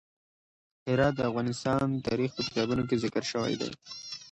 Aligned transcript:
هرات 0.87 1.13
د 1.17 1.19
افغان 1.29 1.89
تاریخ 2.07 2.29
په 2.35 2.41
کتابونو 2.47 2.83
کې 2.89 3.01
ذکر 3.03 3.23
شوی 3.31 3.53
دي. 3.61 3.71